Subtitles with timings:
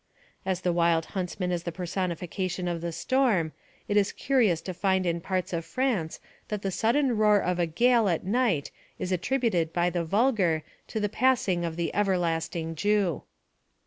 [0.47, 3.51] As the Wild Huntsman is the personification of the storm,
[3.87, 7.67] it is curious to find in parts of France that the sudden roar of a
[7.67, 13.21] gale at night is attributed by the vulgar to the passing of the Everlasting Jew.